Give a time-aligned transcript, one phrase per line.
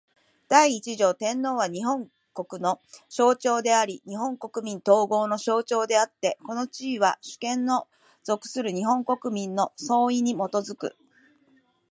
[0.49, 7.87] 第一条天皇は、日本国の象徴であり日本国民統合の象徴であつて、この地位は、主権の
[8.23, 10.95] 存する日本国民の総意に基く。